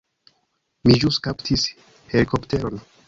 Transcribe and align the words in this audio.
Mi 0.91 0.97
ĵus 1.03 1.19
kaptis 1.27 1.67
helikopteron. 2.15 2.83